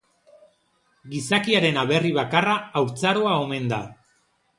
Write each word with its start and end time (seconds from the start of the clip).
Gizakiaren 1.11 1.77
aberri 1.81 2.13
bakarra 2.15 2.55
haurtzaroa 2.81 3.37
omen 3.43 3.69
da. 3.75 3.81